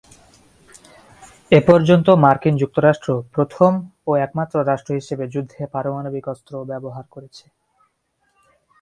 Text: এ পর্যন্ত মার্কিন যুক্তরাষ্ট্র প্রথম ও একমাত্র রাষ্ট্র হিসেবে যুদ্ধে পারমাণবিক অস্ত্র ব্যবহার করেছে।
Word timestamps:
এ 1.51 1.59
পর্যন্ত 1.67 2.07
মার্কিন 2.23 2.55
যুক্তরাষ্ট্র 2.57 3.09
প্রথম 3.35 3.71
ও 4.07 4.11
একমাত্র 4.25 4.55
রাষ্ট্র 4.61 4.91
হিসেবে 4.99 5.25
যুদ্ধে 5.33 5.61
পারমাণবিক 5.73 6.25
অস্ত্র 6.27 6.53
ব্যবহার 6.71 7.05
করেছে। 7.13 7.45